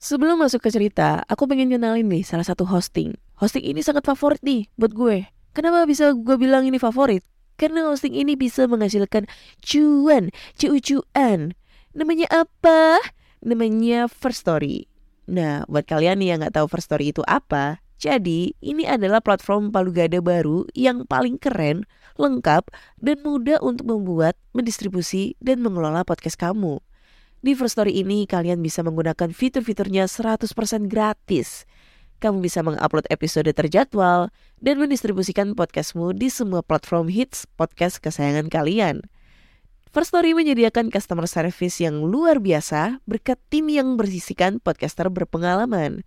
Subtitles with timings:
[0.00, 3.20] Sebelum masuk ke cerita, aku pengen kenalin nih salah satu hosting.
[3.36, 5.28] Hosting ini sangat favorit nih buat gue.
[5.52, 7.20] Kenapa bisa gue bilang ini favorit?
[7.60, 9.28] Karena hosting ini bisa menghasilkan
[9.60, 11.52] cuan, cuan.
[11.92, 12.96] Namanya apa?
[13.44, 14.88] Namanya First Story.
[15.28, 19.68] Nah, buat kalian nih yang nggak tahu First Story itu apa, jadi ini adalah platform
[19.68, 21.84] palu gada baru yang paling keren,
[22.16, 22.72] lengkap,
[23.04, 26.80] dan mudah untuk membuat, mendistribusi, dan mengelola podcast kamu.
[27.40, 30.44] Di First Story ini kalian bisa menggunakan fitur-fiturnya 100%
[30.92, 31.64] gratis.
[32.20, 34.28] Kamu bisa mengupload episode terjadwal
[34.60, 39.00] dan mendistribusikan podcastmu di semua platform hits podcast kesayangan kalian.
[39.88, 46.04] First Story menyediakan customer service yang luar biasa berkat tim yang bersisikan podcaster berpengalaman.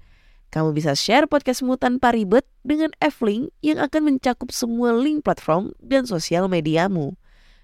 [0.53, 6.05] Kamu bisa share podcastmu tanpa ribet dengan F-Link yang akan mencakup semua link platform dan
[6.05, 7.17] sosial mediamu.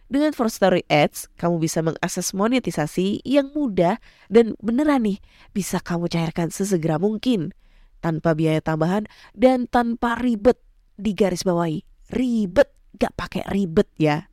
[0.09, 5.21] Dengan First Story Ads, kamu bisa mengakses monetisasi yang mudah dan beneran nih
[5.53, 7.53] bisa kamu cairkan sesegera mungkin
[8.01, 9.05] tanpa biaya tambahan
[9.37, 10.57] dan tanpa ribet
[10.97, 11.85] di garis bawahi.
[12.09, 14.25] Ribet, gak pakai ribet ya.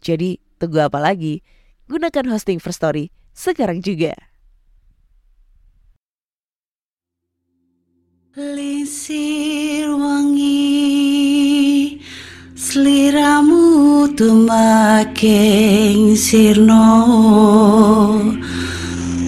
[0.00, 1.44] Jadi tunggu apa lagi?
[1.92, 4.16] Gunakan hosting First Story sekarang juga.
[8.32, 10.41] Lisir wangi
[12.72, 17.04] Seliramu tumaking sirno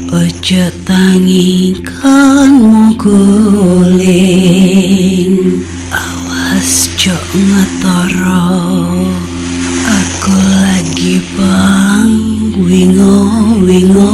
[0.09, 4.01] Ojo tangi kan guling.
[5.93, 8.49] Awas jok ngetoro
[9.93, 12.17] Aku lagi bang
[12.65, 13.29] wingo
[13.61, 14.09] wingo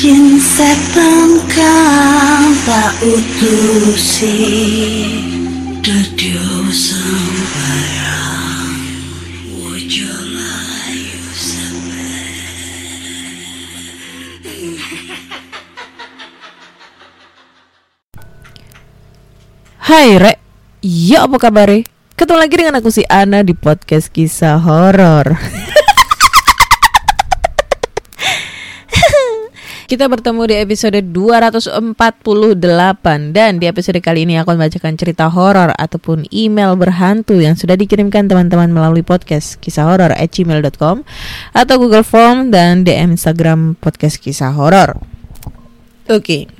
[0.00, 4.32] Yen setan kang tak utusi
[19.78, 20.42] Hai Rek,
[20.82, 21.70] ya apa kabar?
[22.18, 25.38] Ketemu lagi dengan aku si Ana di podcast kisah horor.
[29.86, 31.94] Kita bertemu di episode 248
[33.30, 37.78] dan di episode kali ini aku akan membacakan cerita horor ataupun email berhantu yang sudah
[37.78, 41.06] dikirimkan teman-teman melalui podcast kisah horor at gmail.com
[41.54, 44.98] atau Google Form dan DM Instagram podcast kisah horor.
[46.10, 46.50] Oke.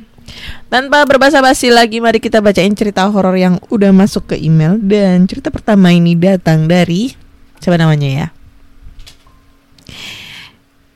[0.70, 5.50] Tanpa berbasa-basi lagi mari kita bacain cerita horor yang udah masuk ke email dan cerita
[5.50, 7.10] pertama ini datang dari
[7.58, 8.26] siapa namanya ya?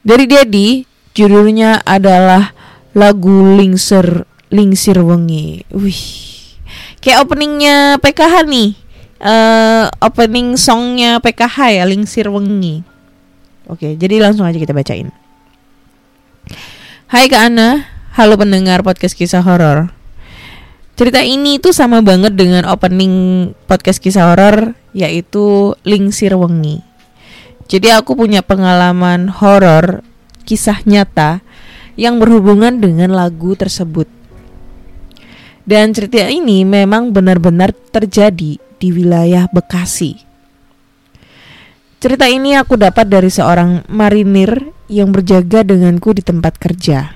[0.06, 2.54] Dari Dedi, judulnya adalah
[2.94, 5.62] lagu Lingsir Lingsir Wengi.
[5.70, 6.02] Wih.
[6.98, 8.70] Kayak openingnya PKH nih.
[9.20, 12.80] eh opening songnya PKH ya Lingsir Wengi.
[13.68, 15.12] Oke, jadi langsung aja kita bacain.
[17.06, 17.84] Hai Kak Ana,
[18.16, 19.92] halo pendengar podcast kisah horor.
[20.96, 23.12] Cerita ini tuh sama banget dengan opening
[23.68, 26.80] podcast kisah horor yaitu Lingsir Wengi.
[27.70, 30.02] Jadi aku punya pengalaman horor
[30.44, 31.44] kisah nyata
[31.98, 34.08] yang berhubungan dengan lagu tersebut.
[35.64, 40.18] Dan cerita ini memang benar-benar terjadi di wilayah Bekasi.
[42.00, 47.12] Cerita ini aku dapat dari seorang marinir yang berjaga denganku di tempat kerja.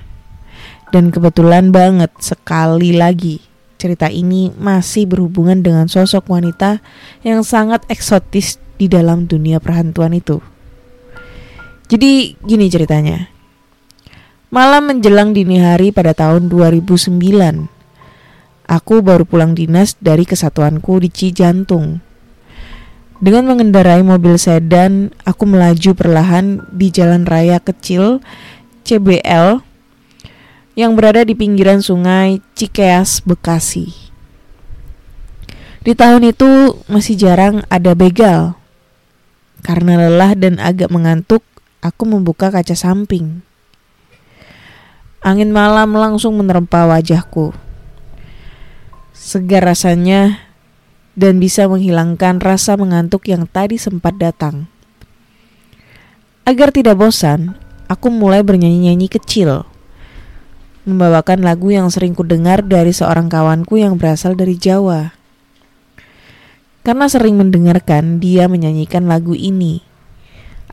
[0.93, 3.41] Dan kebetulan banget sekali lagi
[3.75, 6.79] cerita ini masih berhubungan dengan sosok wanita
[7.21, 10.39] yang sangat eksotis di dalam dunia perhantuan itu.
[11.85, 13.29] Jadi gini ceritanya.
[14.49, 17.69] Malam menjelang dini hari pada tahun 2009.
[18.65, 22.01] Aku baru pulang dinas dari kesatuanku di Cijantung.
[23.21, 28.19] Dengan mengendarai mobil sedan, aku melaju perlahan di jalan raya kecil
[28.81, 29.61] CBL
[30.75, 33.93] yang berada di pinggiran sungai Cikeas, Bekasi.
[35.85, 38.57] Di tahun itu masih jarang ada begal.
[39.61, 41.45] Karena lelah dan agak mengantuk,
[41.81, 43.43] aku membuka kaca samping.
[45.25, 47.49] Angin malam langsung menerpa wajahku.
[49.15, 50.45] Segar rasanya
[51.17, 54.69] dan bisa menghilangkan rasa mengantuk yang tadi sempat datang.
[56.45, 57.57] Agar tidak bosan,
[57.89, 59.65] aku mulai bernyanyi-nyanyi kecil.
[60.85, 65.17] Membawakan lagu yang sering kudengar dari seorang kawanku yang berasal dari Jawa.
[66.85, 69.81] Karena sering mendengarkan dia menyanyikan lagu ini,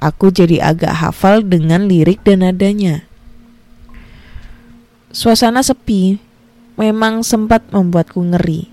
[0.02, 3.06] aku jadi agak hafal dengan lirik dan nadanya.
[5.14, 6.18] Suasana sepi
[6.74, 8.66] memang sempat membuatku ngeri.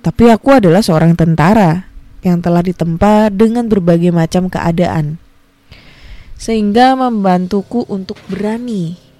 [0.00, 1.84] Tapi aku adalah seorang tentara
[2.24, 5.20] yang telah ditempa dengan berbagai macam keadaan.
[6.40, 9.10] Sehingga membantuku untuk berani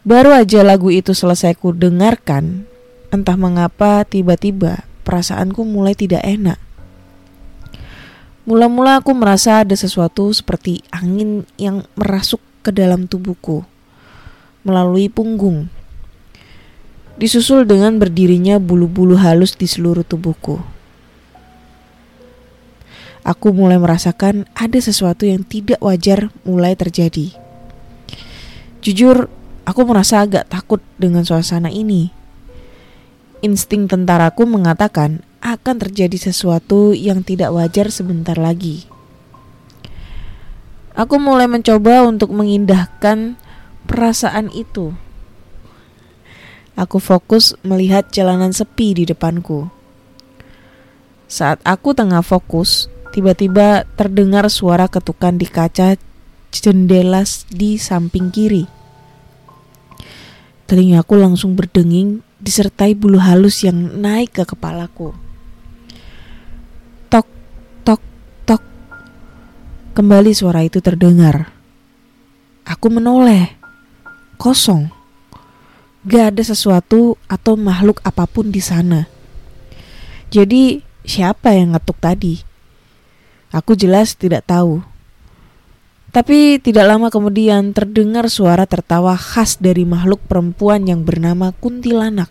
[0.00, 2.64] Baru aja lagu itu selesai ku dengarkan,
[3.12, 6.56] entah mengapa tiba-tiba perasaanku mulai tidak enak.
[8.48, 13.68] Mula-mula aku merasa ada sesuatu seperti angin yang merasuk ke dalam tubuhku
[14.64, 15.68] melalui punggung.
[17.20, 20.60] Disusul dengan berdirinya bulu-bulu halus di seluruh tubuhku.
[23.20, 27.36] Aku mulai merasakan ada sesuatu yang tidak wajar mulai terjadi.
[28.80, 29.28] Jujur,
[29.68, 32.08] aku merasa agak takut dengan suasana ini.
[33.44, 38.84] Insting tentaraku mengatakan akan terjadi sesuatu yang tidak wajar sebentar lagi.
[40.92, 43.40] Aku mulai mencoba untuk mengindahkan
[43.88, 44.92] perasaan itu.
[46.76, 49.68] Aku fokus melihat jalanan sepi di depanku.
[51.24, 55.96] Saat aku tengah fokus, tiba-tiba terdengar suara ketukan di kaca
[56.52, 58.66] jendela di samping kiri.
[60.66, 65.29] Telingaku langsung berdenging disertai bulu halus yang naik ke kepalaku.
[69.90, 71.50] Kembali suara itu terdengar.
[72.62, 73.58] Aku menoleh.
[74.38, 74.86] Kosong.
[76.06, 79.10] Gak ada sesuatu atau makhluk apa pun di sana.
[80.30, 82.38] Jadi, siapa yang ngetuk tadi?
[83.50, 84.78] Aku jelas tidak tahu.
[86.14, 92.30] Tapi tidak lama kemudian terdengar suara tertawa khas dari makhluk perempuan yang bernama kuntilanak.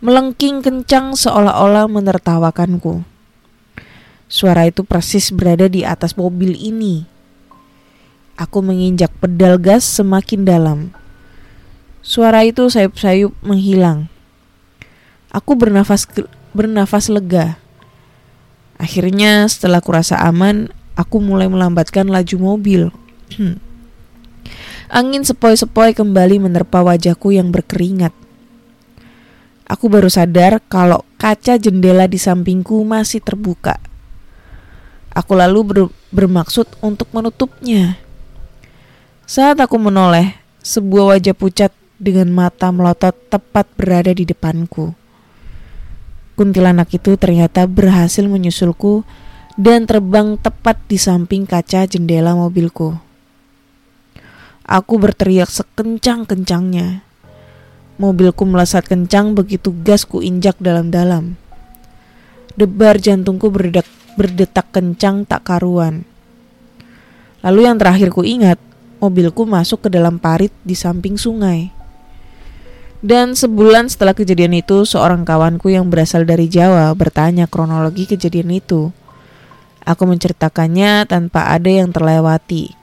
[0.00, 3.11] Melengking kencang seolah-olah menertawakanku.
[4.32, 7.04] Suara itu persis berada di atas mobil ini.
[8.40, 10.78] Aku menginjak pedal gas semakin dalam.
[12.00, 14.08] Suara itu sayup-sayup menghilang.
[15.28, 16.08] Aku bernafas
[16.56, 17.60] bernafas lega.
[18.80, 22.88] Akhirnya setelah kurasa aman, aku mulai melambatkan laju mobil.
[24.96, 28.16] Angin sepoi-sepoi kembali menerpa wajahku yang berkeringat.
[29.68, 33.91] Aku baru sadar kalau kaca jendela di sampingku masih terbuka.
[35.12, 35.78] Aku lalu ber
[36.08, 38.00] bermaksud untuk menutupnya.
[39.28, 44.96] Saat aku menoleh, sebuah wajah pucat dengan mata melotot tepat berada di depanku.
[46.32, 49.04] Kuntilanak itu ternyata berhasil menyusulku
[49.60, 52.96] dan terbang tepat di samping kaca jendela mobilku.
[54.64, 57.04] Aku berteriak sekencang-kencangnya.
[58.00, 61.36] Mobilku melesat kencang begitu gas ku injak dalam-dalam.
[62.56, 66.04] Debar jantungku berdetak, berdetak kencang tak karuan.
[67.42, 68.60] Lalu yang terakhir ku ingat,
[69.02, 71.74] mobilku masuk ke dalam parit di samping sungai.
[73.02, 78.94] Dan sebulan setelah kejadian itu, seorang kawanku yang berasal dari Jawa bertanya kronologi kejadian itu.
[79.82, 82.78] Aku menceritakannya tanpa ada yang terlewati.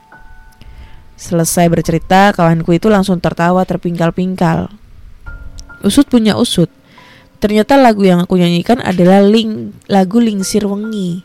[1.16, 4.68] Selesai bercerita, kawanku itu langsung tertawa terpingkal-pingkal.
[5.80, 6.68] Usut punya usut.
[7.40, 11.24] Ternyata lagu yang aku nyanyikan adalah ling, lagu Lingsir Wengi.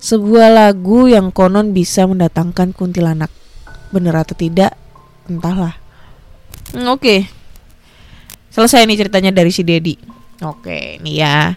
[0.00, 3.28] Sebuah lagu yang konon bisa mendatangkan kuntilanak.
[3.92, 4.72] Benar atau tidak,
[5.28, 5.76] entahlah.
[6.72, 6.98] Hmm, Oke.
[6.98, 7.20] Okay.
[8.48, 9.94] Selesai nih ceritanya dari si Dedi.
[10.40, 11.54] Oke, nih ya.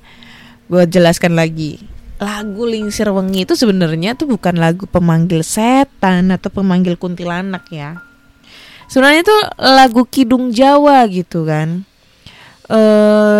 [0.67, 6.95] Gue jelaskan lagi lagu Lingsir Wengi itu sebenarnya tuh bukan lagu pemanggil setan atau pemanggil
[6.95, 7.99] kuntilanak ya.
[8.87, 11.83] Sebenarnya itu lagu Kidung Jawa gitu kan.
[12.65, 12.81] E,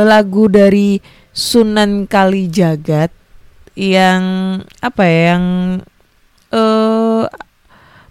[0.06, 1.02] lagu dari
[1.36, 3.12] Sunan Kalijagat
[3.76, 4.24] yang
[4.80, 5.46] apa ya yang
[6.54, 6.62] e,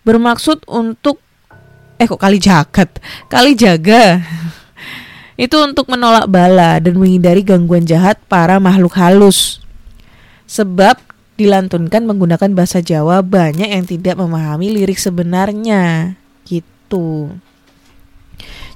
[0.04, 1.22] bermaksud untuk
[1.96, 4.20] eh kok Kalijagat, Kalijaga.
[5.34, 9.58] itu untuk menolak bala dan menghindari gangguan jahat para makhluk halus
[10.46, 10.94] sebab
[11.34, 16.14] dilantunkan menggunakan bahasa Jawa banyak yang tidak memahami lirik sebenarnya
[16.46, 17.34] gitu.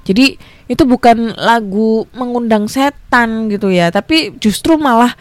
[0.03, 0.35] Jadi
[0.69, 5.17] itu bukan lagu mengundang setan gitu ya, tapi justru malah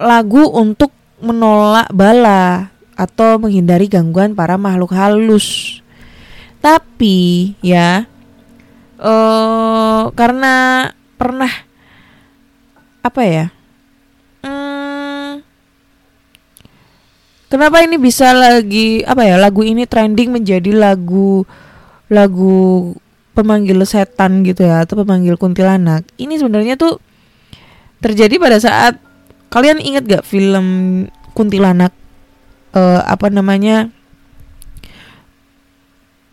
[0.00, 0.88] lagu untuk
[1.20, 5.78] menolak bala atau menghindari gangguan para makhluk halus.
[6.64, 8.08] Tapi ya
[8.96, 10.88] uh, karena
[11.20, 11.52] pernah
[13.04, 13.46] apa ya?
[17.52, 21.44] Kenapa ini bisa lagi apa ya lagu ini trending menjadi lagu
[22.08, 22.96] lagu
[23.32, 26.04] pemanggil setan gitu ya atau pemanggil kuntilanak?
[26.20, 27.00] Ini sebenarnya tuh
[28.04, 29.00] terjadi pada saat
[29.48, 30.66] kalian ingat gak film
[31.32, 31.92] kuntilanak?
[32.72, 33.92] Uh, apa namanya?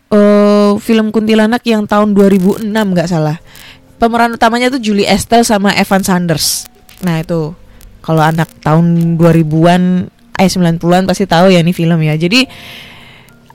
[0.10, 3.38] Uh, film kuntilanak yang tahun 2006 nggak salah.
[4.00, 6.65] Pemeran utamanya tuh Julie Estelle sama Evan Sanders.
[7.03, 7.51] Nah itu.
[8.00, 10.08] Kalau anak tahun 2000-an
[10.39, 12.15] eh 90-an pasti tahu ya ini film ya.
[12.15, 12.48] Jadi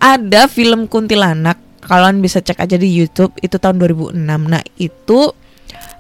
[0.04, 5.20] ada film kuntilanak kalian bisa cek aja di YouTube itu tahun 2006 nah itu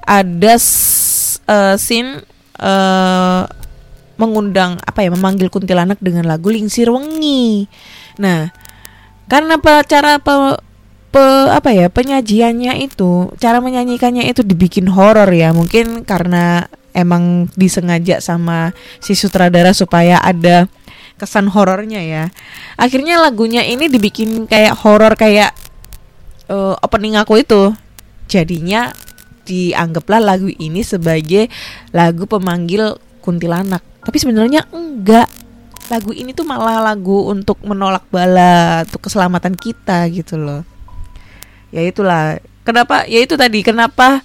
[0.04, 2.20] ada eh, scene
[2.60, 3.42] eh,
[4.14, 7.66] mengundang apa ya memanggil kuntilanak dengan lagu Lingsir Wengi.
[8.22, 8.50] Nah
[9.26, 10.60] karena cara pe,
[11.10, 18.22] pe- apa ya penyajiannya itu cara menyanyikannya itu dibikin horor ya mungkin karena emang disengaja
[18.22, 18.70] sama
[19.02, 20.70] si sutradara supaya ada
[21.18, 22.24] kesan horornya ya.
[22.78, 25.54] Akhirnya lagunya ini dibikin kayak horor kayak
[26.48, 27.72] eh, opening aku itu.
[28.28, 28.90] Jadinya
[29.44, 31.52] dianggaplah lagu ini sebagai
[31.92, 33.84] lagu pemanggil kuntilanak.
[34.04, 35.28] Tapi sebenarnya enggak.
[35.92, 40.64] Lagu ini tuh malah lagu untuk menolak bala untuk keselamatan kita gitu loh.
[41.68, 42.40] Ya itulah.
[42.64, 43.04] Kenapa?
[43.04, 44.24] Ya itu tadi kenapa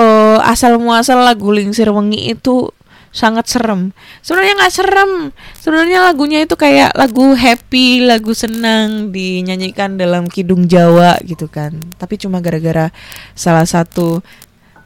[0.00, 2.72] eh, asal muasal lagu Lingsir Wengi itu
[3.10, 3.90] sangat serem.
[4.22, 5.12] Sebenarnya nggak serem.
[5.58, 11.74] Sebenarnya lagunya itu kayak lagu happy lagu senang dinyanyikan dalam kidung Jawa gitu kan.
[11.98, 12.94] Tapi cuma gara-gara
[13.34, 14.22] salah satu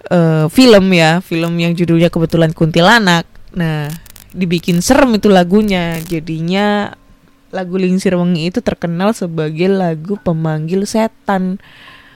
[0.08, 3.28] eh, film ya film yang judulnya kebetulan kuntilanak.
[3.54, 3.92] Nah
[4.32, 6.00] dibikin serem itu lagunya.
[6.00, 6.96] Jadinya
[7.54, 11.60] lagu Lingsir Wengi itu terkenal sebagai lagu pemanggil setan.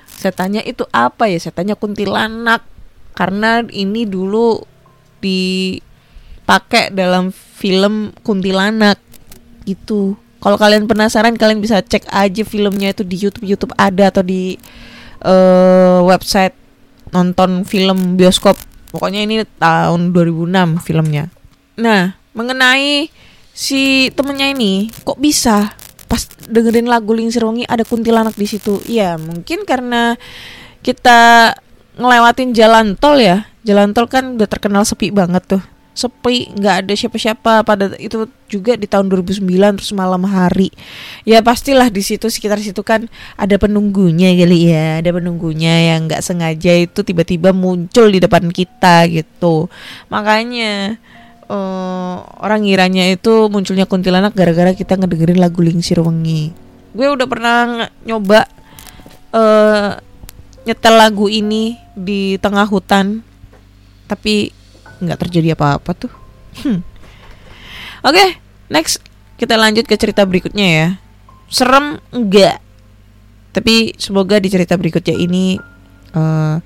[0.09, 1.39] Setannya itu apa ya?
[1.39, 2.65] Setannya kuntilanak.
[3.15, 4.63] Karena ini dulu
[6.49, 8.97] dipakai dalam film kuntilanak
[9.69, 14.25] itu kalau kalian penasaran kalian bisa cek aja filmnya itu di YouTube YouTube ada atau
[14.25, 14.57] di
[15.29, 16.57] eh, website
[17.13, 18.57] nonton film bioskop.
[18.89, 21.29] Pokoknya ini tahun 2006 filmnya.
[21.77, 23.13] Nah mengenai
[23.53, 25.77] si temennya ini kok bisa?
[26.09, 28.81] Pas dengerin lagu Lingsir Wengi ada kuntilanak di situ.
[28.89, 30.17] Ya mungkin karena
[30.81, 31.53] kita
[32.01, 33.45] ngelewatin jalan tol ya.
[33.69, 35.61] Jalan tol kan udah terkenal sepi banget tuh
[35.99, 37.67] sepi nggak ada siapa-siapa.
[37.67, 39.43] Pada itu juga di tahun 2009
[39.83, 40.71] terus malam hari.
[41.27, 45.03] Ya pastilah di situ sekitar situ kan ada penunggunya kali ya.
[45.03, 49.67] Ada penunggunya yang nggak sengaja itu tiba-tiba muncul di depan kita gitu.
[50.07, 50.95] Makanya
[51.51, 56.55] eh, orang ngiranya itu munculnya kuntilanak gara-gara kita ngedengerin lagu Lingsir Wengi.
[56.95, 58.47] Gue udah pernah nyoba
[59.35, 59.91] eh
[60.63, 63.27] nyetel lagu ini di tengah hutan.
[64.09, 64.58] Tapi
[65.03, 66.13] nggak terjadi apa-apa tuh.
[66.63, 66.83] Hmm.
[68.03, 68.39] Oke,
[68.71, 69.03] next
[69.39, 70.89] kita lanjut ke cerita berikutnya ya.
[71.49, 72.59] Serem enggak?
[73.55, 75.59] Tapi semoga di cerita berikutnya ini
[76.15, 76.57] eh,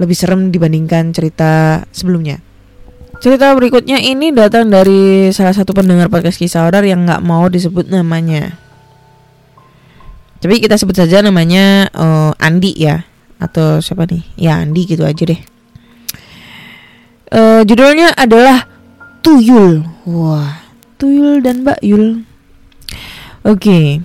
[0.00, 2.40] lebih serem dibandingkan cerita sebelumnya.
[3.22, 7.88] Cerita berikutnya ini datang dari salah satu pendengar podcast kisah horor yang nggak mau disebut
[7.88, 8.58] namanya.
[10.42, 13.04] Tapi kita sebut saja namanya eh, Andi ya
[13.40, 14.24] atau siapa nih?
[14.36, 15.53] Ya Andi gitu aja deh.
[17.34, 18.62] Eh, judulnya adalah
[19.18, 19.82] Tuyul.
[20.06, 20.62] Wah,
[20.94, 22.22] Tuyul dan Mbak Yul.
[23.42, 23.98] Oke.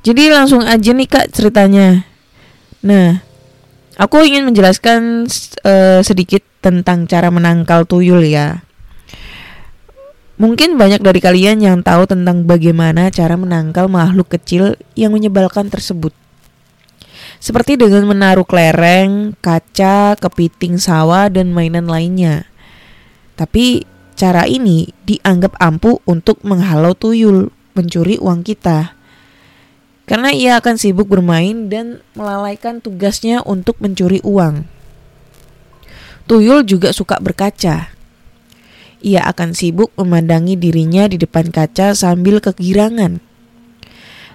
[0.00, 2.08] Jadi langsung aja nih Kak ceritanya.
[2.80, 3.20] Nah,
[4.00, 5.28] aku ingin menjelaskan
[5.60, 8.64] eh, sedikit tentang cara menangkal tuyul ya.
[10.40, 16.16] Mungkin banyak dari kalian yang tahu tentang bagaimana cara menangkal makhluk kecil yang menyebalkan tersebut.
[17.40, 22.44] Seperti dengan menaruh kelereng, kaca, kepiting sawah, dan mainan lainnya.
[23.32, 28.92] Tapi cara ini dianggap ampuh untuk menghalau tuyul mencuri uang kita.
[30.04, 34.68] Karena ia akan sibuk bermain dan melalaikan tugasnya untuk mencuri uang.
[36.28, 37.88] Tuyul juga suka berkaca.
[39.00, 43.24] Ia akan sibuk memandangi dirinya di depan kaca sambil kegirangan.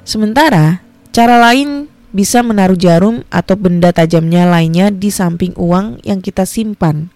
[0.02, 0.82] Sementara,
[1.14, 1.86] cara lain
[2.16, 7.12] bisa menaruh jarum atau benda tajamnya lainnya di samping uang yang kita simpan.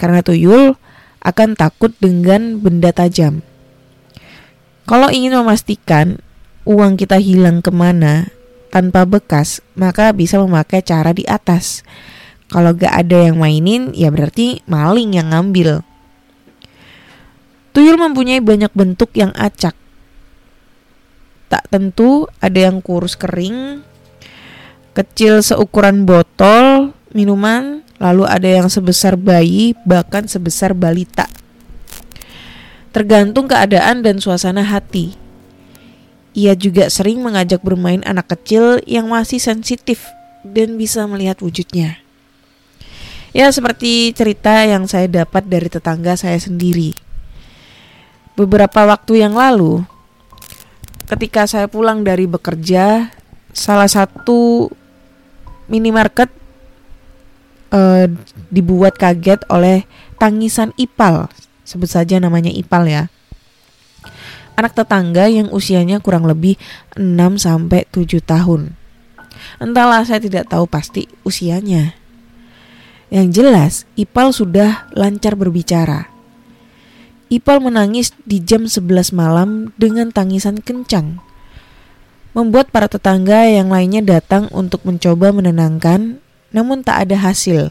[0.00, 0.80] Karena tuyul
[1.20, 3.44] akan takut dengan benda tajam.
[4.88, 6.24] Kalau ingin memastikan
[6.64, 8.32] uang kita hilang ke mana
[8.72, 11.84] tanpa bekas, maka bisa memakai cara di atas.
[12.48, 15.84] Kalau gak ada yang mainin, ya berarti maling yang ngambil.
[17.76, 19.76] Tuyul mempunyai banyak bentuk yang acak.
[21.48, 23.84] Tak tentu ada yang kurus kering,
[24.94, 31.26] kecil seukuran botol minuman, lalu ada yang sebesar bayi, bahkan sebesar balita.
[32.94, 35.18] Tergantung keadaan dan suasana hati.
[36.34, 40.06] Ia juga sering mengajak bermain anak kecil yang masih sensitif
[40.46, 41.98] dan bisa melihat wujudnya.
[43.34, 46.94] Ya, seperti cerita yang saya dapat dari tetangga saya sendiri.
[48.38, 49.82] Beberapa waktu yang lalu,
[51.10, 53.10] ketika saya pulang dari bekerja,
[53.54, 54.70] salah satu
[55.70, 56.30] minimarket
[57.72, 58.06] eh,
[58.50, 59.84] dibuat kaget oleh
[60.16, 61.28] tangisan Ipal,
[61.66, 63.04] sebut saja namanya Ipal ya.
[64.54, 66.54] anak tetangga yang usianya kurang lebih
[66.94, 68.78] 6 sampai 7 tahun.
[69.58, 71.98] Entahlah saya tidak tahu pasti usianya.
[73.10, 76.06] Yang jelas, Ipal sudah lancar berbicara.
[77.34, 81.18] Ipal menangis di jam 11 malam dengan tangisan kencang.
[82.34, 86.18] Membuat para tetangga yang lainnya datang untuk mencoba menenangkan,
[86.50, 87.70] namun tak ada hasil.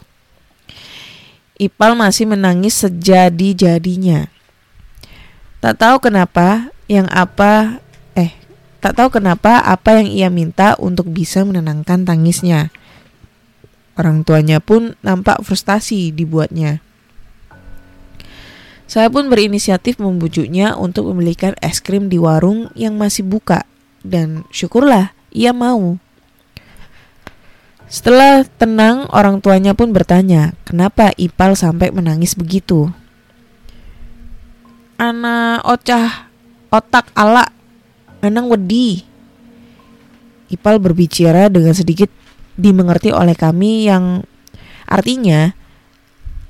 [1.59, 4.31] Ipal masih menangis sejadi-jadinya.
[5.59, 7.83] Tak tahu kenapa, yang apa
[8.15, 8.31] eh
[8.79, 12.71] tak tahu kenapa apa yang ia minta untuk bisa menenangkan tangisnya.
[13.99, 16.79] Orang tuanya pun nampak frustasi dibuatnya.
[18.87, 23.67] Saya pun berinisiatif membujuknya untuk membelikan es krim di warung yang masih buka
[24.03, 25.97] dan syukurlah ia mau.
[27.89, 32.89] Setelah tenang, orang tuanya pun bertanya, kenapa Ipal sampai menangis begitu?
[34.97, 36.29] Anak ocah
[36.73, 37.53] otak ala
[38.23, 39.03] Anang wedi.
[40.47, 42.07] Ipal berbicara dengan sedikit
[42.55, 44.23] dimengerti oleh kami yang
[44.87, 45.51] artinya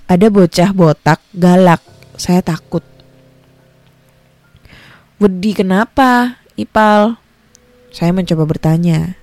[0.06, 1.82] ada bocah botak galak.
[2.14, 2.86] Saya takut.
[5.18, 7.23] Wedi kenapa, Ipal?
[7.94, 9.16] Saya mencoba bertanya.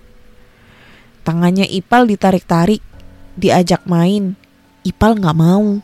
[1.27, 2.81] Tangannya Ipal ditarik-tarik,
[3.35, 4.39] diajak main.
[4.87, 5.83] Ipal nggak mau.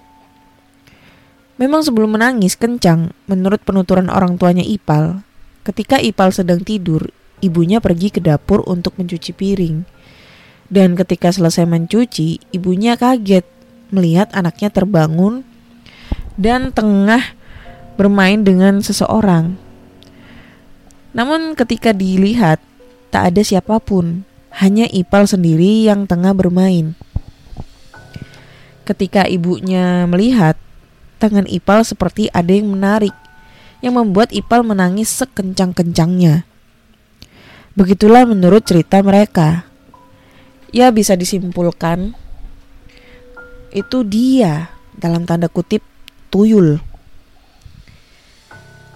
[1.61, 5.27] Memang sebelum menangis kencang, menurut penuturan orang tuanya Ipal,
[5.67, 7.11] Ketika Ipal sedang tidur,
[7.43, 9.83] ibunya pergi ke dapur untuk mencuci piring.
[10.71, 13.43] Dan ketika selesai mencuci, ibunya kaget
[13.91, 15.43] melihat anaknya terbangun
[16.39, 17.35] dan tengah
[17.99, 19.59] bermain dengan seseorang.
[21.19, 22.63] Namun ketika dilihat,
[23.17, 24.29] tak ada siapa pun,
[24.61, 26.93] hanya Ipal sendiri yang tengah bermain.
[28.85, 30.61] Ketika ibunya melihat,
[31.17, 33.17] tangan Ipal seperti ada yang menarik
[33.81, 36.45] yang membuat Ipal menangis sekencang-kencangnya.
[37.73, 39.65] Begitulah menurut cerita mereka.
[40.77, 42.13] Ya bisa disimpulkan
[43.73, 45.81] itu dia dalam tanda kutip
[46.29, 46.85] tuyul.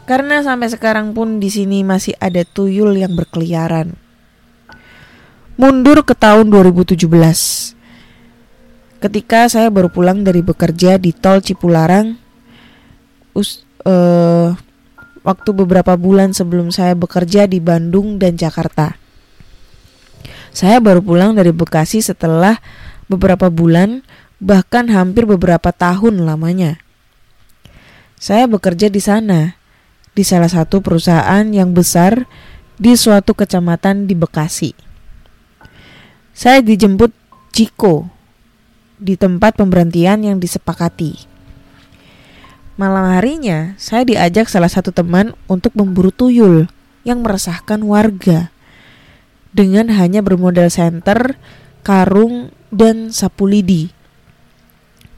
[0.05, 4.00] Karena sampai sekarang pun di sini masih ada tuyul yang berkeliaran.
[5.61, 7.05] Mundur ke tahun 2017.
[8.97, 12.17] Ketika saya baru pulang dari bekerja di tol Cipularang,
[13.37, 14.57] us, uh,
[15.21, 18.97] waktu beberapa bulan sebelum saya bekerja di Bandung dan Jakarta.
[20.49, 22.57] Saya baru pulang dari Bekasi setelah
[23.13, 24.01] beberapa bulan,
[24.41, 26.81] bahkan hampir beberapa tahun lamanya.
[28.17, 29.61] Saya bekerja di sana,
[30.17, 32.25] di salah satu perusahaan yang besar
[32.81, 34.89] di suatu kecamatan di Bekasi.
[36.41, 37.13] Saya dijemput
[37.53, 38.09] Ciko
[38.97, 41.29] di tempat pemberhentian yang disepakati.
[42.81, 46.65] Malam harinya, saya diajak salah satu teman untuk memburu tuyul
[47.05, 48.49] yang meresahkan warga.
[49.53, 51.37] Dengan hanya bermodal senter,
[51.85, 53.93] karung, dan sapu lidi.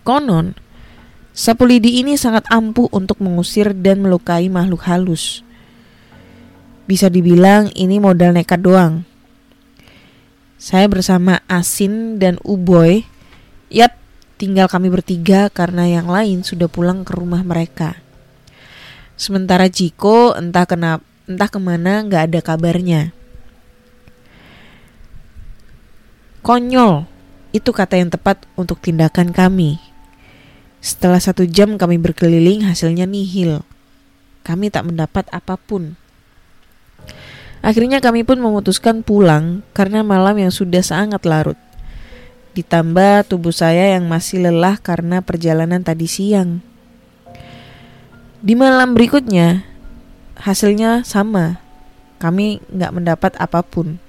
[0.03, 0.59] Konon,
[1.31, 5.47] sapu lidi ini sangat ampuh untuk mengusir dan melukai makhluk halus.
[6.91, 9.12] Bisa dibilang ini modal nekat doang.
[10.63, 13.03] Saya bersama Asin dan Uboy,
[13.67, 13.99] yap
[14.43, 18.03] Tinggal kami bertiga karena yang lain sudah pulang ke rumah mereka.
[19.15, 23.15] Sementara Jiko entah kenapa entah ke mana nggak ada kabarnya.
[26.43, 27.07] Konyol,
[27.55, 29.79] itu kata yang tepat untuk tindakan kami.
[30.83, 33.63] Setelah satu jam kami berkeliling hasilnya nihil.
[34.43, 35.95] Kami tak mendapat apa pun.
[37.63, 41.55] Akhirnya kami pun memutuskan pulang karena malam yang sudah sangat larut.
[42.59, 46.59] Ditambah tubuh saya yang masih lelah karena perjalanan tadi siang.
[48.43, 49.63] Di malam berikutnya,
[50.43, 51.63] hasilnya sama.
[52.19, 54.03] Kami nggak mendapat apa pun.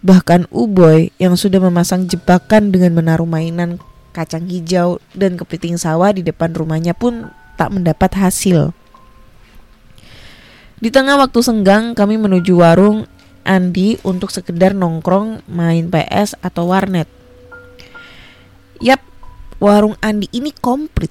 [0.00, 3.76] Bahkan Uboy yang sudah memasang jebakan dengan menaruh mainan
[4.16, 7.28] kacang hijau dan kepiting sawah di depan rumahnya pun
[7.60, 8.72] tak mendapat hasil.
[10.76, 13.08] Di tengah waktu senggang, kami menuju warung
[13.48, 17.08] Andi untuk sekedar nongkrong main PS atau warnet.
[18.84, 19.00] Yap,
[19.56, 21.08] warung Andi ini komplit.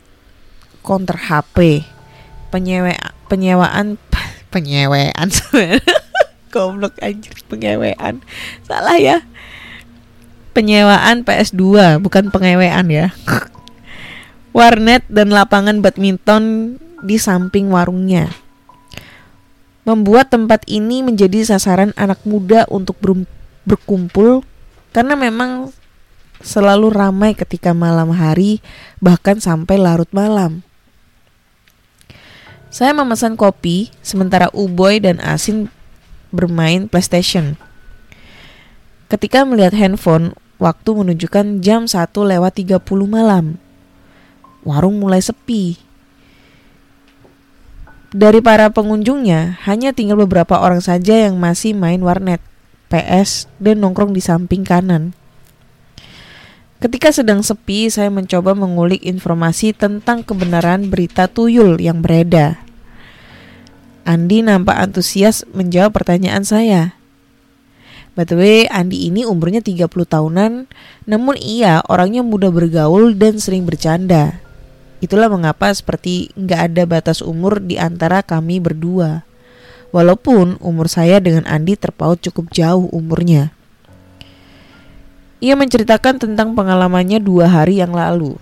[0.86, 1.82] Counter HP,
[2.54, 2.94] penyewa
[3.26, 3.98] penyewaan
[4.54, 5.34] penyewaan
[6.54, 8.22] goblok anjir penyewaan.
[8.70, 9.26] Salah ya.
[10.54, 13.18] Penyewaan PS2 bukan pengewaan ya.
[14.56, 18.45] Warnet dan lapangan badminton di samping warungnya
[19.86, 23.24] membuat tempat ini menjadi sasaran anak muda untuk ber
[23.66, 24.46] berkumpul
[24.94, 25.74] karena memang
[26.42, 28.62] selalu ramai ketika malam hari
[29.02, 30.62] bahkan sampai larut malam.
[32.70, 35.72] Saya memesan kopi, sementara Uboy dan Asin
[36.36, 37.56] bermain PlayStation.
[39.08, 43.56] Ketika melihat handphone, waktu menunjukkan jam 1 lewat 30 malam.
[44.68, 45.85] Warung mulai sepi.
[48.16, 52.40] Dari para pengunjungnya, hanya tinggal beberapa orang saja yang masih main warnet,
[52.88, 55.12] PS, dan nongkrong di samping kanan.
[56.80, 62.64] Ketika sedang sepi, saya mencoba mengulik informasi tentang kebenaran berita tuyul yang beredar.
[64.08, 66.96] Andi nampak antusias menjawab pertanyaan saya.
[68.16, 70.72] By the way, Andi ini umurnya 30 tahunan,
[71.04, 74.45] namun ia orangnya mudah bergaul dan sering bercanda.
[75.04, 79.28] Itulah mengapa seperti nggak ada batas umur di antara kami berdua.
[79.92, 83.56] Walaupun umur saya dengan Andi terpaut cukup jauh umurnya.
[85.44, 88.40] Ia menceritakan tentang pengalamannya dua hari yang lalu.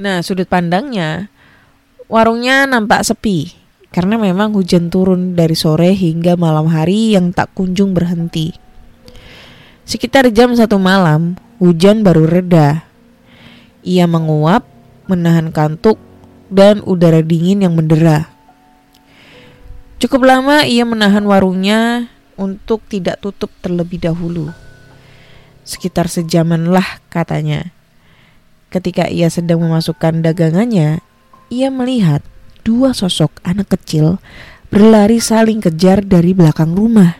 [0.00, 1.28] Nah, sudut pandangnya,
[2.08, 3.52] warungnya nampak sepi
[3.90, 8.54] karena memang hujan turun dari sore hingga malam hari yang tak kunjung berhenti.
[9.82, 12.89] Sekitar jam satu malam, hujan baru reda.
[13.80, 14.66] Ia menguap,
[15.08, 15.96] menahan kantuk,
[16.50, 18.28] dan udara dingin yang mendera.
[20.00, 22.08] Cukup lama ia menahan warungnya
[22.40, 24.48] untuk tidak tutup terlebih dahulu.
[25.62, 27.68] Sekitar sejaman lah katanya.
[28.72, 31.04] Ketika ia sedang memasukkan dagangannya,
[31.52, 32.24] ia melihat
[32.64, 34.22] dua sosok anak kecil
[34.70, 37.18] berlari saling kejar dari belakang rumah.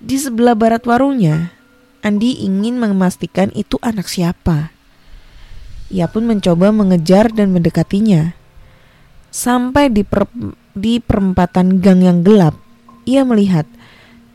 [0.00, 1.52] Di sebelah barat warungnya,
[1.98, 4.70] Andi ingin memastikan itu anak siapa.
[5.90, 8.36] Ia pun mencoba mengejar dan mendekatinya.
[9.34, 10.28] Sampai di, per,
[10.76, 12.54] di perempatan gang yang gelap,
[13.08, 13.64] ia melihat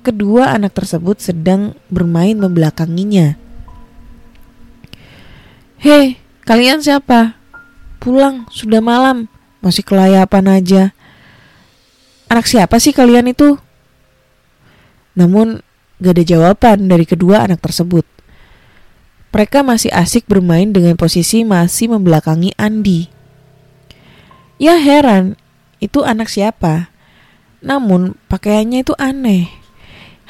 [0.03, 3.39] kedua anak tersebut sedang bermain membelakanginya.
[5.79, 7.39] Hei, kalian siapa?
[8.03, 9.31] Pulang, sudah malam.
[9.63, 10.83] Masih kelayapan aja.
[12.27, 13.55] Anak siapa sih kalian itu?
[15.15, 15.63] Namun
[15.99, 18.05] gak ada jawaban dari kedua anak tersebut.
[19.33, 23.09] Mereka masih asik bermain dengan posisi masih membelakangi Andi.
[24.61, 25.35] Ya heran,
[25.81, 26.93] itu anak siapa?
[27.59, 29.49] Namun pakaiannya itu aneh.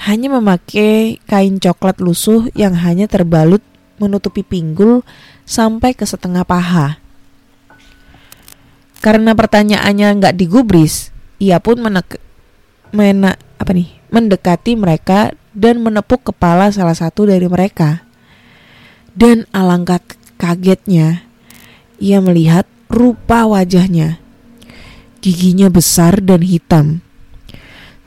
[0.08, 3.62] Hanya memakai kain coklat lusuh yang hanya terbalut
[4.02, 5.04] menutupi pinggul
[5.44, 6.98] sampai ke setengah paha.
[9.04, 12.24] Karena pertanyaannya nggak digubris, ia pun menek
[12.96, 18.06] mena apa nih mendekati mereka dan menepuk kepala salah satu dari mereka.
[19.14, 20.02] Dan alangkah
[20.42, 21.26] kagetnya,
[22.02, 24.22] ia melihat rupa wajahnya.
[25.24, 27.00] Giginya besar dan hitam.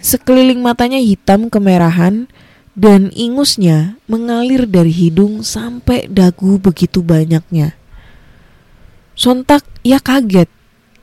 [0.03, 2.29] Sekeliling matanya hitam kemerahan
[2.77, 7.73] dan ingusnya mengalir dari hidung sampai dagu begitu banyaknya.
[9.17, 10.53] Sontak ia kaget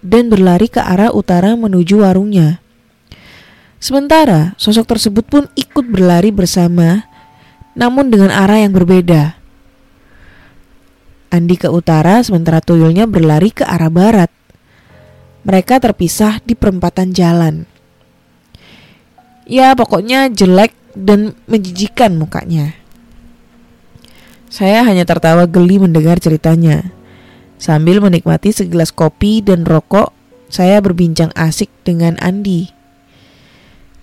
[0.06, 2.63] dan berlari ke arah utara menuju warungnya.
[3.84, 7.04] Sementara sosok tersebut pun ikut berlari bersama,
[7.76, 9.36] namun dengan arah yang berbeda.
[11.28, 14.32] Andi ke utara, sementara tuyulnya berlari ke arah barat.
[15.44, 17.68] Mereka terpisah di perempatan jalan.
[19.44, 22.80] Ya, pokoknya jelek dan menjijikan mukanya.
[24.48, 26.88] Saya hanya tertawa geli mendengar ceritanya.
[27.60, 30.16] Sambil menikmati segelas kopi dan rokok,
[30.48, 32.83] saya berbincang asik dengan Andi.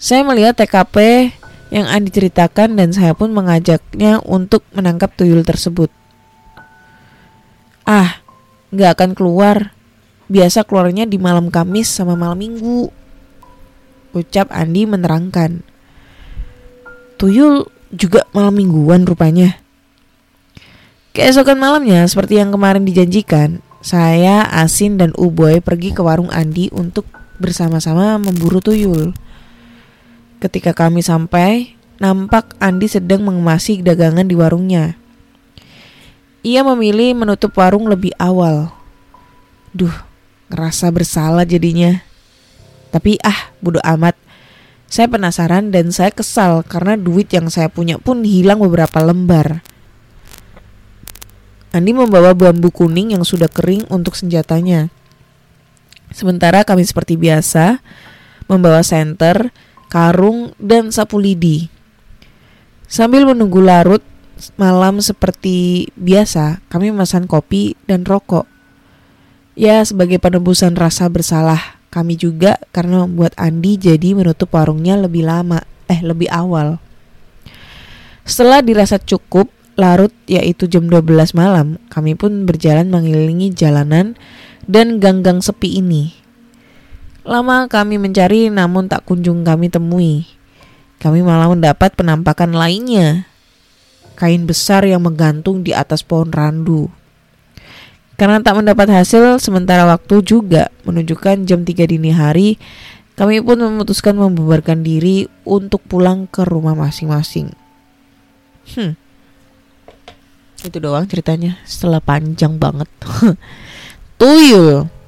[0.01, 1.29] Saya melihat TKP
[1.69, 5.93] yang Andi ceritakan dan saya pun mengajaknya untuk menangkap tuyul tersebut.
[7.85, 8.25] Ah,
[8.73, 9.77] nggak akan keluar.
[10.31, 12.89] Biasa keluarnya di malam Kamis sama malam Minggu.
[14.17, 15.61] Ucap Andi menerangkan.
[17.21, 19.61] Tuyul juga malam mingguan rupanya.
[21.13, 27.05] Keesokan malamnya, seperti yang kemarin dijanjikan, saya, Asin, dan Uboy pergi ke warung Andi untuk
[27.43, 29.13] bersama-sama memburu tuyul.
[30.41, 34.97] Ketika kami sampai, nampak Andi sedang mengemasi dagangan di warungnya.
[36.41, 38.73] Ia memilih menutup warung lebih awal.
[39.77, 39.93] Duh,
[40.49, 42.01] ngerasa bersalah jadinya.
[42.89, 44.17] Tapi ah, bodo amat.
[44.89, 49.61] Saya penasaran dan saya kesal karena duit yang saya punya pun hilang beberapa lembar.
[51.71, 54.89] Andi membawa bambu kuning yang sudah kering untuk senjatanya.
[56.11, 57.79] Sementara kami seperti biasa
[58.51, 59.55] membawa senter,
[59.91, 61.67] karung, dan sapu lidi.
[62.87, 64.01] Sambil menunggu larut
[64.57, 68.49] malam seperti biasa, kami memesan kopi dan rokok.
[69.59, 75.67] Ya, sebagai penebusan rasa bersalah kami juga karena membuat Andi jadi menutup warungnya lebih lama,
[75.91, 76.79] eh lebih awal.
[78.23, 84.15] Setelah dirasa cukup, larut yaitu jam 12 malam, kami pun berjalan mengelilingi jalanan
[84.71, 86.20] dan gang-gang sepi ini.
[87.25, 90.25] Lama kami mencari namun tak kunjung kami temui.
[91.01, 93.29] Kami malah mendapat penampakan lainnya.
[94.17, 96.93] Kain besar yang menggantung di atas pohon randu.
[98.21, 102.61] Karena tak mendapat hasil sementara waktu juga menunjukkan jam 3 dini hari,
[103.17, 107.49] kami pun memutuskan membubarkan diri untuk pulang ke rumah masing-masing.
[108.77, 108.93] Hmm.
[110.61, 112.93] Itu doang ceritanya setelah panjang banget.
[114.21, 115.00] Tuyul.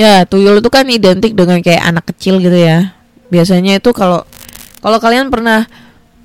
[0.00, 2.96] Ya, tuyul itu kan identik dengan kayak anak kecil gitu ya.
[3.28, 4.24] Biasanya itu kalau
[4.80, 5.68] kalau kalian pernah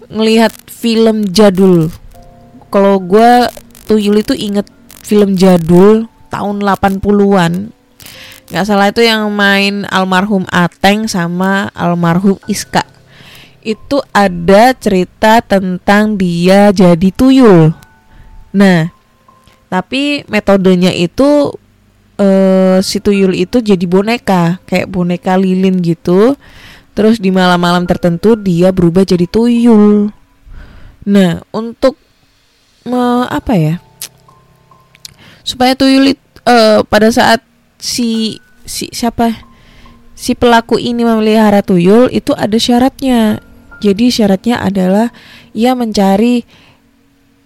[0.08, 1.92] ngelihat film jadul.
[2.72, 3.52] Kalau gue
[3.84, 4.64] tuyul itu inget
[5.04, 7.76] film jadul tahun 80-an
[8.46, 12.86] nggak salah itu yang main almarhum Ateng sama almarhum Iska
[13.66, 17.74] itu ada cerita tentang dia jadi tuyul
[18.54, 18.94] nah
[19.70, 21.58] tapi metodenya itu
[22.20, 26.36] uh, si tuyul itu jadi boneka kayak boneka lilin gitu.
[26.96, 30.16] Terus di malam-malam tertentu dia berubah jadi tuyul.
[31.04, 32.00] Nah untuk
[32.88, 33.76] me, apa ya?
[35.44, 36.16] Supaya tuyul
[36.48, 37.44] uh, pada saat
[37.78, 39.36] si si siapa?
[40.16, 43.44] Si pelaku ini memelihara tuyul itu ada syaratnya.
[43.84, 45.12] Jadi syaratnya adalah
[45.52, 46.48] ia mencari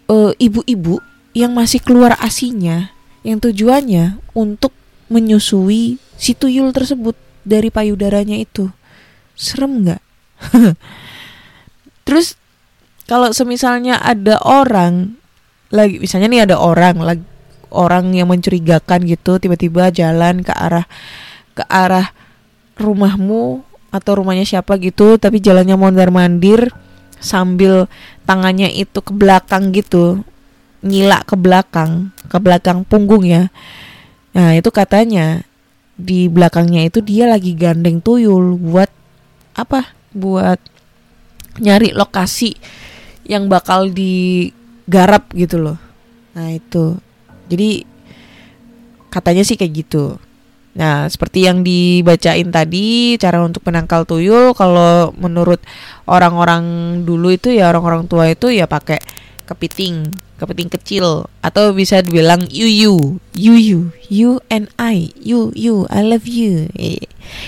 [0.10, 1.02] ibu ibu-ibu
[1.38, 2.94] yang masih keluar asinya
[3.26, 4.72] yang tujuannya untuk
[5.10, 8.70] menyusui si tuyul tersebut dari payudaranya itu.
[9.34, 10.02] Serem nggak?
[12.08, 12.40] Terus
[13.10, 15.18] kalau semisalnya ada orang
[15.74, 17.26] lagi misalnya nih ada orang lagi
[17.70, 20.86] orang yang mencurigakan gitu tiba-tiba jalan ke arah
[21.54, 22.10] ke arah
[22.78, 26.70] rumahmu atau rumahnya siapa gitu tapi jalannya mondar mandir
[27.22, 27.86] sambil
[28.26, 30.22] tangannya itu ke belakang gitu
[30.80, 33.52] nyilak ke belakang ke belakang punggung ya.
[34.36, 35.44] Nah itu katanya
[36.00, 38.90] di belakangnya itu dia lagi gandeng tuyul buat
[39.58, 39.92] apa?
[40.16, 40.62] Buat
[41.60, 42.56] nyari lokasi
[43.28, 45.78] yang bakal digarap gitu loh.
[46.34, 46.96] Nah itu.
[47.50, 47.84] Jadi
[49.10, 50.22] katanya sih kayak gitu.
[50.80, 55.60] Nah, seperti yang dibacain tadi, cara untuk menangkal tuyul kalau menurut
[56.08, 56.64] orang-orang
[57.04, 59.02] dulu itu ya orang-orang tua itu ya pakai
[59.50, 66.30] kepiting, kepiting kecil atau bisa dibilang yuyu, yuyu, you and I, you you, I love
[66.30, 66.70] you.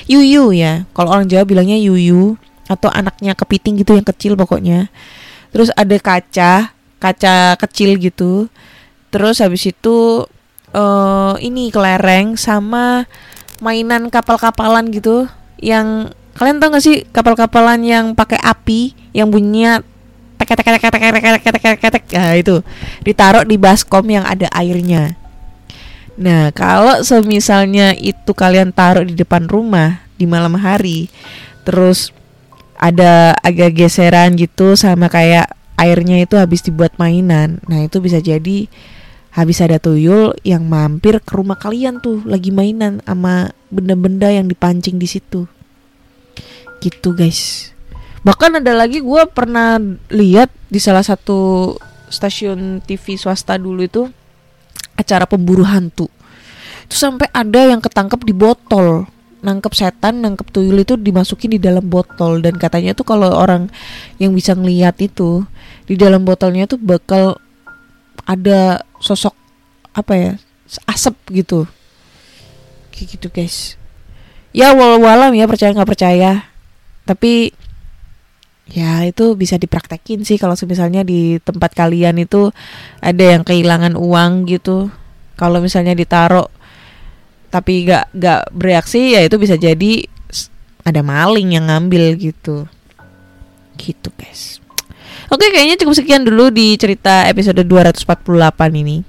[0.09, 0.89] Yuyu ya.
[0.97, 4.89] Kalau orang Jawa bilangnya yuyu atau anaknya kepiting gitu yang kecil pokoknya.
[5.53, 8.49] Terus ada kaca, kaca kecil gitu
[9.11, 10.25] Terus habis itu
[10.71, 13.05] uh, ini kelereng sama
[13.59, 15.27] mainan kapal-kapalan gitu
[15.59, 19.83] yang kalian tau gak sih kapal-kapalan yang pakai api yang bunyinya
[20.47, 22.55] tek tek tek tek tek tek tek tek tek nah itu
[23.05, 25.15] ditaruh di baskom yang ada airnya
[26.17, 31.07] nah kalau semisalnya itu kalian taruh di depan rumah di malam hari
[31.65, 32.13] terus
[32.81, 38.69] ada agak geseran gitu sama kayak airnya itu habis dibuat mainan nah itu bisa jadi
[39.31, 44.99] habis ada tuyul yang mampir ke rumah kalian tuh lagi mainan sama benda-benda yang dipancing
[44.99, 45.47] di situ
[46.83, 47.71] gitu guys
[48.21, 49.81] bahkan ada lagi gue pernah
[50.13, 51.73] lihat di salah satu
[52.11, 54.03] stasiun TV swasta dulu itu
[54.99, 56.11] acara pemburu hantu.
[56.85, 59.07] Itu sampai ada yang ketangkep di botol.
[59.41, 62.43] Nangkep setan, nangkep tuyul itu dimasukin di dalam botol.
[62.45, 63.73] Dan katanya tuh kalau orang
[64.21, 65.47] yang bisa ngelihat itu
[65.89, 67.41] di dalam botolnya tuh bakal
[68.29, 69.33] ada sosok
[69.97, 70.31] apa ya
[70.85, 71.65] asap gitu.
[72.93, 73.57] Kayak gitu guys.
[74.53, 76.45] Ya walau walam ya percaya nggak percaya.
[77.07, 77.55] Tapi
[78.71, 82.55] ya itu bisa dipraktekin sih kalau misalnya di tempat kalian itu
[83.03, 84.87] ada yang kehilangan uang gitu
[85.35, 86.47] kalau misalnya ditaruh
[87.51, 90.07] tapi gak gak bereaksi ya itu bisa jadi
[90.87, 92.65] ada maling yang ngambil gitu
[93.75, 94.61] gitu guys
[95.31, 98.03] Oke, kayaknya cukup sekian dulu di cerita episode 248
[98.75, 98.99] ini.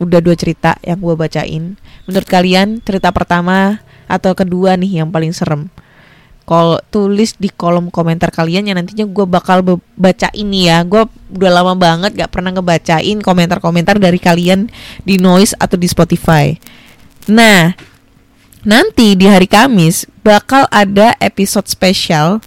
[0.00, 1.76] Udah dua cerita yang gue bacain.
[2.08, 5.68] Menurut kalian cerita pertama atau kedua nih yang paling serem?
[6.46, 9.66] Kalau tulis di kolom komentar kalian yang nantinya gue bakal
[9.98, 10.86] baca ini ya.
[10.86, 11.02] Gue
[11.34, 14.70] udah lama banget gak pernah ngebacain komentar-komentar dari kalian
[15.02, 16.54] di Noise atau di Spotify.
[17.26, 17.74] Nah,
[18.62, 22.42] nanti di hari Kamis bakal ada episode spesial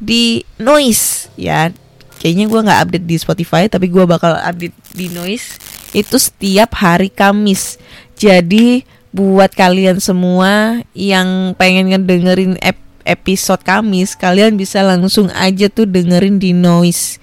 [0.00, 1.68] di Noise ya
[2.16, 5.60] kayaknya gue nggak update di Spotify tapi gue bakal update di Noise
[5.92, 7.76] itu setiap hari Kamis
[8.16, 15.86] jadi buat kalian semua yang pengen ngedengerin ep episode Kamis kalian bisa langsung aja tuh
[15.88, 17.20] dengerin di Noise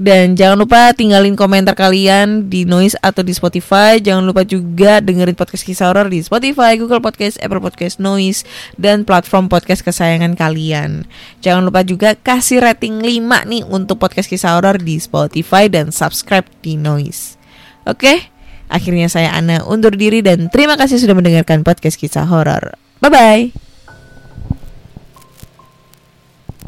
[0.00, 4.00] Dan jangan lupa tinggalin komentar kalian di Noise atau di Spotify.
[4.00, 8.48] Jangan lupa juga dengerin podcast kisah horor di Spotify, Google Podcast, Apple Podcast, Noise,
[8.80, 11.04] dan platform podcast kesayangan kalian.
[11.44, 16.48] Jangan lupa juga kasih rating 5 nih untuk podcast kisah horor di Spotify dan subscribe
[16.64, 17.36] di Noise.
[17.84, 18.32] Oke,
[18.72, 22.72] akhirnya saya Ana undur diri dan terima kasih sudah mendengarkan podcast kisah horor.
[23.04, 23.69] Bye bye.